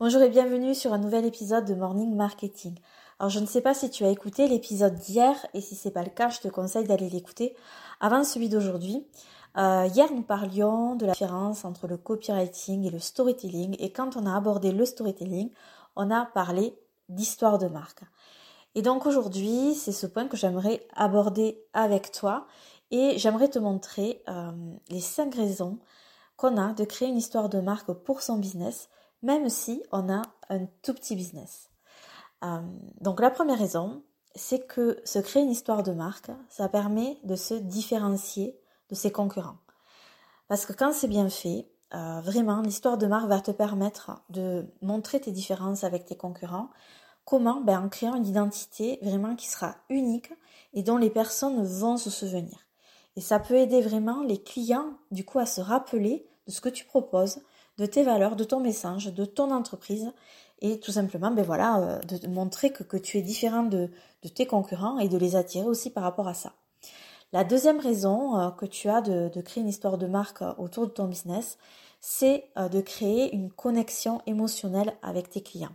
Bonjour 0.00 0.22
et 0.22 0.28
bienvenue 0.28 0.76
sur 0.76 0.92
un 0.92 0.98
nouvel 0.98 1.24
épisode 1.24 1.64
de 1.64 1.74
Morning 1.74 2.14
Marketing. 2.14 2.78
Alors 3.18 3.30
je 3.30 3.40
ne 3.40 3.46
sais 3.46 3.60
pas 3.60 3.74
si 3.74 3.90
tu 3.90 4.04
as 4.04 4.10
écouté 4.10 4.46
l'épisode 4.46 4.94
d'hier 4.94 5.34
et 5.54 5.60
si 5.60 5.74
c'est 5.74 5.90
pas 5.90 6.04
le 6.04 6.10
cas, 6.10 6.28
je 6.28 6.38
te 6.38 6.46
conseille 6.46 6.86
d'aller 6.86 7.10
l'écouter 7.10 7.56
avant 7.98 8.22
celui 8.22 8.48
d'aujourd'hui. 8.48 9.04
Euh, 9.56 9.88
hier 9.92 10.12
nous 10.12 10.22
parlions 10.22 10.94
de 10.94 11.04
la 11.04 11.14
différence 11.14 11.64
entre 11.64 11.88
le 11.88 11.96
copywriting 11.96 12.86
et 12.86 12.90
le 12.90 13.00
storytelling 13.00 13.74
et 13.80 13.90
quand 13.90 14.16
on 14.16 14.24
a 14.24 14.36
abordé 14.36 14.70
le 14.70 14.84
storytelling, 14.84 15.50
on 15.96 16.12
a 16.12 16.26
parlé 16.26 16.78
d'histoire 17.08 17.58
de 17.58 17.66
marque. 17.66 18.04
Et 18.76 18.82
donc 18.82 19.04
aujourd'hui, 19.04 19.74
c'est 19.74 19.90
ce 19.90 20.06
point 20.06 20.28
que 20.28 20.36
j'aimerais 20.36 20.86
aborder 20.94 21.60
avec 21.72 22.12
toi 22.12 22.46
et 22.92 23.18
j'aimerais 23.18 23.48
te 23.48 23.58
montrer 23.58 24.22
euh, 24.28 24.52
les 24.90 25.00
cinq 25.00 25.34
raisons 25.34 25.80
qu'on 26.36 26.56
a 26.56 26.72
de 26.72 26.84
créer 26.84 27.08
une 27.08 27.18
histoire 27.18 27.48
de 27.48 27.58
marque 27.58 27.92
pour 27.92 28.22
son 28.22 28.38
business 28.38 28.88
même 29.22 29.48
si 29.48 29.82
on 29.92 30.12
a 30.12 30.22
un 30.48 30.66
tout 30.82 30.94
petit 30.94 31.16
business. 31.16 31.70
Euh, 32.44 32.60
donc 33.00 33.20
la 33.20 33.30
première 33.30 33.58
raison, 33.58 34.02
c'est 34.34 34.66
que 34.66 35.00
se 35.04 35.18
créer 35.18 35.42
une 35.42 35.50
histoire 35.50 35.82
de 35.82 35.92
marque, 35.92 36.30
ça 36.48 36.68
permet 36.68 37.18
de 37.24 37.36
se 37.36 37.54
différencier 37.54 38.58
de 38.90 38.94
ses 38.94 39.10
concurrents. 39.10 39.58
Parce 40.48 40.64
que 40.64 40.72
quand 40.72 40.92
c'est 40.92 41.08
bien 41.08 41.28
fait, 41.28 41.68
euh, 41.94 42.20
vraiment, 42.20 42.60
l'histoire 42.60 42.98
de 42.98 43.06
marque 43.06 43.28
va 43.28 43.40
te 43.40 43.50
permettre 43.50 44.22
de 44.30 44.66
montrer 44.82 45.20
tes 45.20 45.32
différences 45.32 45.84
avec 45.84 46.04
tes 46.04 46.16
concurrents. 46.16 46.70
Comment? 47.24 47.60
Ben, 47.60 47.80
En 47.80 47.88
créant 47.88 48.14
une 48.14 48.26
identité 48.26 48.98
vraiment 49.02 49.36
qui 49.36 49.48
sera 49.48 49.76
unique 49.88 50.32
et 50.74 50.82
dont 50.82 50.96
les 50.96 51.10
personnes 51.10 51.62
vont 51.62 51.96
se 51.96 52.10
souvenir. 52.10 52.58
Et 53.16 53.20
ça 53.20 53.38
peut 53.38 53.56
aider 53.56 53.80
vraiment 53.80 54.22
les 54.22 54.42
clients, 54.42 54.92
du 55.10 55.24
coup, 55.24 55.38
à 55.38 55.46
se 55.46 55.60
rappeler 55.60 56.26
de 56.46 56.52
ce 56.52 56.60
que 56.60 56.68
tu 56.68 56.84
proposes, 56.84 57.40
de 57.78 57.86
tes 57.86 58.02
valeurs, 58.02 58.36
de 58.36 58.44
ton 58.44 58.60
message, 58.60 59.06
de 59.06 59.24
ton 59.24 59.50
entreprise 59.50 60.12
et 60.60 60.80
tout 60.80 60.92
simplement 60.92 61.30
ben 61.30 61.44
voilà, 61.44 61.78
euh, 61.78 61.98
de 62.00 62.28
montrer 62.28 62.70
que, 62.70 62.96
tu 62.96 63.18
es 63.18 63.22
différent 63.22 63.62
de, 63.62 63.90
tes 64.34 64.46
concurrents 64.46 64.98
et 64.98 65.08
de 65.08 65.16
les 65.16 65.36
attirer 65.36 65.66
aussi 65.66 65.90
par 65.90 66.02
rapport 66.02 66.28
à 66.28 66.34
ça. 66.34 66.52
La 67.32 67.44
deuxième 67.44 67.78
raison 67.78 68.38
euh, 68.38 68.50
que 68.50 68.66
tu 68.66 68.88
as 68.88 69.00
de, 69.00 69.28
de, 69.28 69.40
créer 69.40 69.62
une 69.62 69.68
histoire 69.68 69.98
de 69.98 70.06
marque 70.06 70.42
euh, 70.42 70.52
autour 70.58 70.86
de 70.86 70.92
ton 70.92 71.06
business, 71.06 71.58
c'est 72.00 72.44
de 72.56 72.80
créer 72.80 73.34
une 73.34 73.50
connexion 73.50 74.22
émotionnelle 74.26 74.94
avec 75.02 75.30
tes 75.30 75.40
clients. 75.42 75.74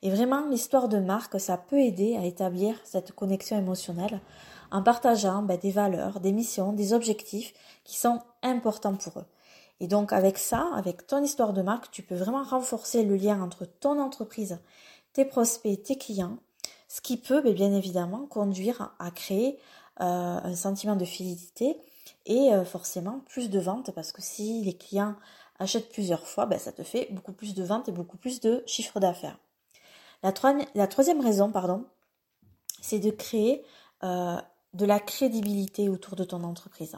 Et 0.00 0.08
vraiment, 0.08 0.46
l'histoire 0.48 0.88
de 0.88 0.98
marque, 0.98 1.40
ça 1.40 1.56
peut 1.56 1.80
aider 1.80 2.16
à 2.16 2.24
établir 2.24 2.76
cette 2.84 3.10
connexion 3.10 3.58
émotionnelle 3.58 4.20
en 4.70 4.80
partageant 4.80 5.42
ben, 5.42 5.58
des 5.58 5.72
valeurs, 5.72 6.20
des 6.20 6.30
missions, 6.30 6.72
des 6.72 6.92
objectifs 6.92 7.52
qui 7.82 7.96
sont 7.96 8.20
importants 8.44 8.94
pour 8.94 9.18
eux. 9.18 9.26
Et 9.80 9.88
donc 9.88 10.12
avec 10.12 10.38
ça, 10.38 10.70
avec 10.74 11.06
ton 11.06 11.22
histoire 11.22 11.52
de 11.52 11.62
marque, 11.62 11.90
tu 11.90 12.02
peux 12.02 12.14
vraiment 12.14 12.42
renforcer 12.42 13.02
le 13.02 13.16
lien 13.16 13.42
entre 13.42 13.64
ton 13.64 14.00
entreprise, 14.00 14.60
tes 15.12 15.24
prospects, 15.24 15.82
tes 15.82 15.96
clients, 15.96 16.38
ce 16.88 17.00
qui 17.00 17.16
peut 17.16 17.40
ben, 17.40 17.54
bien 17.54 17.72
évidemment 17.72 18.26
conduire 18.26 18.94
à 18.98 19.10
créer 19.10 19.58
euh, 20.00 20.40
un 20.42 20.54
sentiment 20.54 20.96
de 20.96 21.04
fidélité 21.04 21.76
et 22.26 22.52
euh, 22.52 22.64
forcément 22.64 23.20
plus 23.28 23.48
de 23.48 23.58
ventes 23.58 23.90
parce 23.92 24.12
que 24.12 24.22
si 24.22 24.62
les 24.62 24.74
clients 24.74 25.16
achètent 25.58 25.90
plusieurs 25.90 26.26
fois, 26.26 26.46
ben, 26.46 26.58
ça 26.58 26.72
te 26.72 26.82
fait 26.82 27.08
beaucoup 27.12 27.32
plus 27.32 27.54
de 27.54 27.62
ventes 27.62 27.88
et 27.88 27.92
beaucoup 27.92 28.16
plus 28.16 28.40
de 28.40 28.62
chiffre 28.66 29.00
d'affaires. 29.00 29.38
La, 30.22 30.32
troisième 30.32 31.20
raison, 31.20 31.50
pardon, 31.50 31.86
c'est 32.82 32.98
de 32.98 33.10
créer 33.10 33.64
euh, 34.02 34.36
de 34.74 34.84
la 34.84 35.00
crédibilité 35.00 35.88
autour 35.88 36.16
de 36.16 36.24
ton 36.24 36.44
entreprise. 36.44 36.96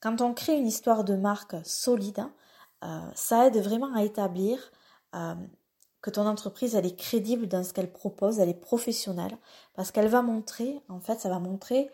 Quand 0.00 0.22
on 0.22 0.32
crée 0.32 0.56
une 0.56 0.66
histoire 0.66 1.04
de 1.04 1.14
marque 1.14 1.56
solide, 1.62 2.24
euh, 2.82 3.00
ça 3.14 3.46
aide 3.46 3.58
vraiment 3.58 3.94
à 3.94 4.02
établir 4.02 4.72
euh, 5.14 5.34
que 6.00 6.08
ton 6.08 6.26
entreprise 6.26 6.74
elle 6.74 6.86
est 6.86 6.96
crédible 6.96 7.46
dans 7.46 7.62
ce 7.62 7.74
qu'elle 7.74 7.92
propose, 7.92 8.38
elle 8.38 8.48
est 8.48 8.54
professionnelle, 8.54 9.36
parce 9.74 9.90
qu'elle 9.90 10.08
va 10.08 10.22
montrer, 10.22 10.80
en 10.88 11.00
fait, 11.00 11.20
ça 11.20 11.28
va 11.28 11.38
montrer 11.38 11.90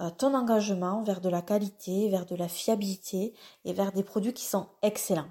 euh, 0.00 0.08
ton 0.16 0.34
engagement 0.34 1.02
vers 1.02 1.20
de 1.20 1.28
la 1.28 1.42
qualité, 1.42 2.08
vers 2.08 2.24
de 2.24 2.34
la 2.34 2.48
fiabilité 2.48 3.34
et 3.66 3.74
vers 3.74 3.92
des 3.92 4.04
produits 4.04 4.32
qui 4.32 4.46
sont 4.46 4.66
excellents. 4.80 5.28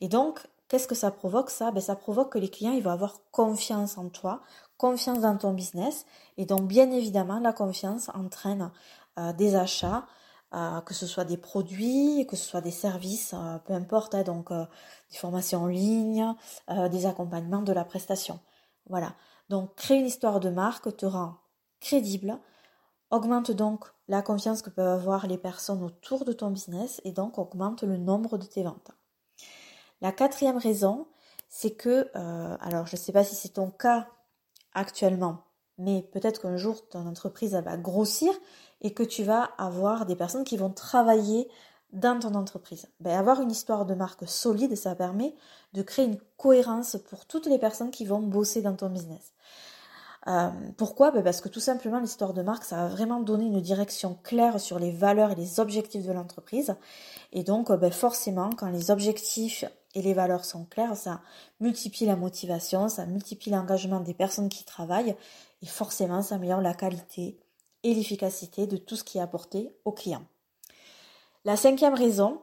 Et 0.00 0.08
donc, 0.08 0.44
qu'est-ce 0.66 0.88
que 0.88 0.96
ça 0.96 1.12
provoque 1.12 1.50
ça? 1.50 1.70
Ben, 1.70 1.80
Ça 1.80 1.94
provoque 1.94 2.32
que 2.32 2.38
les 2.38 2.50
clients 2.50 2.72
ils 2.72 2.82
vont 2.82 2.90
avoir 2.90 3.20
confiance 3.30 3.96
en 3.96 4.08
toi, 4.08 4.40
confiance 4.76 5.20
dans 5.20 5.36
ton 5.36 5.52
business, 5.52 6.04
et 6.36 6.46
donc 6.46 6.66
bien 6.66 6.90
évidemment 6.90 7.38
la 7.38 7.52
confiance 7.52 8.08
entraîne 8.08 8.72
des 9.36 9.54
achats, 9.54 10.06
euh, 10.52 10.80
que 10.80 10.94
ce 10.94 11.06
soit 11.06 11.24
des 11.24 11.36
produits, 11.36 12.26
que 12.28 12.34
ce 12.34 12.44
soit 12.44 12.60
des 12.60 12.72
services, 12.72 13.34
euh, 13.34 13.58
peu 13.58 13.72
importe, 13.72 14.16
hein, 14.16 14.24
donc 14.24 14.50
euh, 14.50 14.64
des 15.12 15.16
formations 15.16 15.62
en 15.62 15.66
ligne, 15.66 16.34
des 16.90 17.06
accompagnements 17.06 17.62
de 17.62 17.72
la 17.72 17.84
prestation. 17.84 18.40
Voilà. 18.88 19.14
Donc 19.48 19.76
créer 19.76 19.98
une 19.98 20.06
histoire 20.06 20.40
de 20.40 20.50
marque 20.50 20.96
te 20.96 21.06
rend 21.06 21.36
crédible, 21.80 22.38
augmente 23.10 23.52
donc 23.52 23.84
la 24.08 24.22
confiance 24.22 24.62
que 24.62 24.70
peuvent 24.70 24.88
avoir 25.00 25.28
les 25.28 25.38
personnes 25.38 25.82
autour 25.84 26.24
de 26.24 26.32
ton 26.32 26.50
business 26.50 27.00
et 27.04 27.12
donc 27.12 27.38
augmente 27.38 27.82
le 27.82 27.96
nombre 27.96 28.36
de 28.36 28.44
tes 28.44 28.64
ventes. 28.64 28.90
La 30.00 30.12
quatrième 30.12 30.58
raison, 30.58 31.06
c'est 31.48 31.72
que, 31.72 32.10
alors 32.14 32.86
je 32.86 32.96
ne 32.96 33.00
sais 33.00 33.12
pas 33.12 33.24
si 33.24 33.34
c'est 33.34 33.50
ton 33.50 33.70
cas 33.70 34.08
actuellement, 34.74 35.44
mais 35.80 36.02
peut-être 36.12 36.40
qu'un 36.42 36.56
jour 36.56 36.86
ton 36.88 37.06
entreprise 37.06 37.54
va 37.54 37.76
grossir 37.76 38.32
et 38.82 38.92
que 38.92 39.02
tu 39.02 39.24
vas 39.24 39.44
avoir 39.58 40.06
des 40.06 40.16
personnes 40.16 40.44
qui 40.44 40.56
vont 40.56 40.70
travailler 40.70 41.48
dans 41.92 42.18
ton 42.20 42.34
entreprise. 42.34 42.86
Ben, 43.00 43.18
avoir 43.18 43.40
une 43.40 43.50
histoire 43.50 43.84
de 43.84 43.94
marque 43.94 44.28
solide, 44.28 44.76
ça 44.76 44.94
permet 44.94 45.34
de 45.72 45.82
créer 45.82 46.04
une 46.04 46.18
cohérence 46.36 46.96
pour 47.08 47.26
toutes 47.26 47.46
les 47.46 47.58
personnes 47.58 47.90
qui 47.90 48.04
vont 48.04 48.20
bosser 48.20 48.62
dans 48.62 48.74
ton 48.74 48.90
business. 48.90 49.32
Euh, 50.26 50.50
pourquoi? 50.76 51.10
Ben 51.10 51.24
Parce 51.24 51.40
que 51.40 51.48
tout 51.48 51.60
simplement, 51.60 51.98
l'histoire 51.98 52.34
de 52.34 52.42
marque, 52.42 52.64
ça 52.64 52.76
va 52.76 52.88
vraiment 52.88 53.20
donner 53.20 53.46
une 53.46 53.60
direction 53.60 54.18
claire 54.22 54.60
sur 54.60 54.78
les 54.78 54.92
valeurs 54.92 55.32
et 55.32 55.34
les 55.34 55.60
objectifs 55.60 56.06
de 56.06 56.12
l'entreprise. 56.12 56.76
Et 57.32 57.42
donc, 57.42 57.72
ben 57.72 57.90
forcément, 57.90 58.50
quand 58.50 58.68
les 58.68 58.90
objectifs 58.90 59.64
et 59.94 60.02
les 60.02 60.14
valeurs 60.14 60.44
sont 60.44 60.64
claires, 60.64 60.96
ça 60.96 61.20
multiplie 61.58 62.06
la 62.06 62.16
motivation, 62.16 62.88
ça 62.88 63.06
multiplie 63.06 63.50
l'engagement 63.50 64.00
des 64.00 64.14
personnes 64.14 64.48
qui 64.48 64.64
travaillent 64.64 65.16
et 65.62 65.66
forcément, 65.66 66.22
ça 66.22 66.36
améliore 66.36 66.60
la 66.60 66.74
qualité 66.74 67.38
et 67.82 67.94
l'efficacité 67.94 68.66
de 68.66 68.76
tout 68.76 68.96
ce 68.96 69.04
qui 69.04 69.18
est 69.18 69.22
apporté 69.22 69.74
au 69.84 69.92
client. 69.92 70.22
La 71.44 71.56
cinquième 71.56 71.94
raison, 71.94 72.40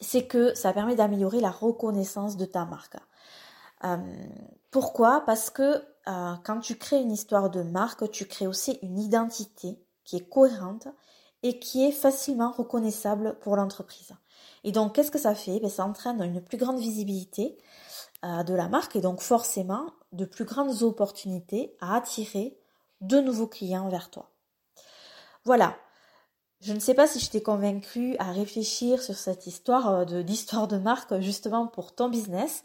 c'est 0.00 0.26
que 0.26 0.54
ça 0.54 0.72
permet 0.72 0.96
d'améliorer 0.96 1.40
la 1.40 1.50
reconnaissance 1.50 2.36
de 2.36 2.44
ta 2.44 2.64
marque. 2.64 2.96
Euh, 3.84 3.96
pourquoi? 4.70 5.22
Parce 5.24 5.50
que 5.50 5.82
euh, 6.08 6.34
quand 6.44 6.60
tu 6.60 6.76
crées 6.76 7.00
une 7.00 7.12
histoire 7.12 7.50
de 7.50 7.62
marque, 7.62 8.10
tu 8.10 8.26
crées 8.26 8.46
aussi 8.46 8.78
une 8.82 8.98
identité 8.98 9.78
qui 10.04 10.16
est 10.16 10.28
cohérente 10.28 10.88
et 11.42 11.58
qui 11.58 11.84
est 11.84 11.92
facilement 11.92 12.52
reconnaissable 12.52 13.38
pour 13.40 13.56
l'entreprise. 13.56 14.12
Et 14.66 14.72
donc, 14.72 14.94
qu'est-ce 14.94 15.12
que 15.12 15.18
ça 15.18 15.34
fait? 15.34 15.60
Ben, 15.60 15.70
Ça 15.70 15.86
entraîne 15.86 16.20
une 16.22 16.42
plus 16.42 16.58
grande 16.58 16.80
visibilité 16.80 17.56
euh, 18.24 18.42
de 18.42 18.52
la 18.52 18.68
marque 18.68 18.96
et 18.96 19.00
donc 19.00 19.20
forcément 19.20 19.86
de 20.12 20.24
plus 20.24 20.44
grandes 20.44 20.82
opportunités 20.82 21.76
à 21.80 21.96
attirer 21.96 22.58
de 23.00 23.20
nouveaux 23.20 23.46
clients 23.46 23.88
vers 23.88 24.10
toi. 24.10 24.32
Voilà. 25.44 25.76
Je 26.60 26.72
ne 26.72 26.80
sais 26.80 26.94
pas 26.94 27.06
si 27.06 27.20
je 27.20 27.30
t'ai 27.30 27.42
convaincu 27.42 28.16
à 28.18 28.32
réfléchir 28.32 29.00
sur 29.00 29.14
cette 29.14 29.46
histoire 29.46 29.88
euh, 29.88 30.04
de 30.04 30.20
d'histoire 30.22 30.66
de 30.66 30.78
marque 30.78 31.20
justement 31.20 31.68
pour 31.68 31.94
ton 31.94 32.08
business. 32.08 32.64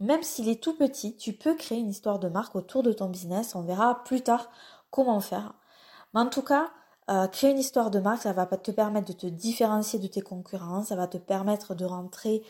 Même 0.00 0.24
s'il 0.24 0.48
est 0.48 0.60
tout 0.60 0.76
petit, 0.76 1.16
tu 1.16 1.32
peux 1.32 1.54
créer 1.54 1.78
une 1.78 1.90
histoire 1.90 2.18
de 2.18 2.28
marque 2.28 2.56
autour 2.56 2.82
de 2.82 2.92
ton 2.92 3.08
business. 3.08 3.54
On 3.54 3.62
verra 3.62 4.02
plus 4.02 4.22
tard 4.22 4.50
comment 4.90 5.20
faire. 5.20 5.54
Mais 6.12 6.20
en 6.20 6.26
tout 6.26 6.42
cas, 6.42 6.72
euh, 7.08 7.28
créer 7.28 7.52
une 7.52 7.58
histoire 7.58 7.90
de 7.90 8.00
marque, 8.00 8.22
ça 8.22 8.32
va 8.32 8.46
te 8.46 8.70
permettre 8.70 9.06
de 9.08 9.12
te 9.12 9.26
différencier 9.26 9.98
de 9.98 10.08
tes 10.08 10.22
concurrents, 10.22 10.82
ça 10.82 10.96
va 10.96 11.06
te 11.06 11.18
permettre 11.18 11.74
de 11.74 11.84
rentrer 11.84 12.42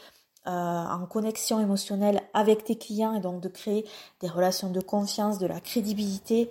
euh, 0.47 0.51
en 0.51 1.05
connexion 1.07 1.61
émotionnelle 1.61 2.23
avec 2.33 2.65
tes 2.65 2.77
clients 2.77 3.13
et 3.15 3.21
donc 3.21 3.41
de 3.41 3.49
créer 3.49 3.87
des 4.21 4.29
relations 4.29 4.71
de 4.71 4.81
confiance, 4.81 5.39
de 5.39 5.47
la 5.47 5.61
crédibilité. 5.61 6.51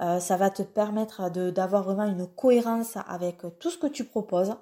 Euh, 0.00 0.18
ça 0.18 0.36
va 0.36 0.50
te 0.50 0.62
permettre 0.62 1.30
d'avoir 1.30 1.84
vraiment 1.84 2.04
une 2.04 2.26
cohérence 2.26 2.96
avec 3.06 3.42
tout 3.60 3.70
ce 3.70 3.78
que 3.78 3.86
tu 3.86 4.04
proposes 4.04 4.54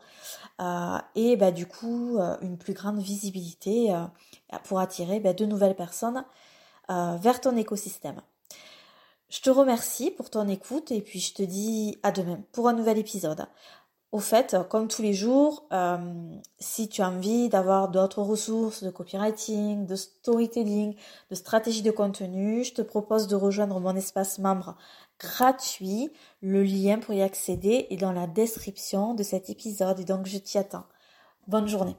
et 1.14 1.37
bah, 1.37 1.50
du 1.50 1.66
coup 1.66 2.19
une 2.40 2.56
plus 2.56 2.75
grande 2.75 2.99
visibilité 2.99 3.93
pour 4.64 4.78
attirer 4.78 5.19
bah, 5.19 5.32
de 5.32 5.44
nouvelles 5.44 5.75
personnes 5.75 6.25
vers 6.88 7.40
ton 7.40 7.56
écosystème. 7.56 8.20
Je 9.32 9.40
te 9.40 9.49
remercie 9.49 10.11
pour 10.11 10.29
ton 10.29 10.46
écoute 10.46 10.90
et 10.90 11.00
puis 11.00 11.19
je 11.19 11.32
te 11.32 11.43
dis 11.43 11.99
à 12.02 12.12
demain 12.12 12.44
pour 12.52 12.69
un 12.69 12.75
nouvel 12.75 12.99
épisode. 12.99 13.46
Au 14.12 14.19
fait, 14.19 14.55
comme 14.69 14.88
tous 14.88 15.00
les 15.00 15.14
jours, 15.14 15.67
euh, 15.73 15.96
si 16.58 16.87
tu 16.90 17.00
as 17.00 17.08
envie 17.08 17.49
d'avoir 17.49 17.88
d'autres 17.88 18.20
ressources 18.20 18.82
de 18.84 18.90
copywriting, 18.90 19.87
de 19.87 19.96
storytelling, 19.96 20.94
de 21.31 21.34
stratégie 21.34 21.81
de 21.81 21.90
contenu, 21.90 22.62
je 22.62 22.75
te 22.75 22.82
propose 22.82 23.26
de 23.26 23.34
rejoindre 23.34 23.81
mon 23.81 23.96
espace 23.96 24.38
membre 24.38 24.76
gratuit. 25.19 26.11
Le 26.43 26.62
lien 26.62 26.99
pour 26.99 27.14
y 27.14 27.23
accéder 27.23 27.87
est 27.88 27.96
dans 27.96 28.12
la 28.12 28.26
description 28.26 29.14
de 29.14 29.23
cet 29.23 29.49
épisode 29.49 29.99
et 29.99 30.05
donc 30.05 30.26
je 30.26 30.37
t'y 30.37 30.58
attends. 30.58 30.85
Bonne 31.49 31.69
journée. 31.69 31.96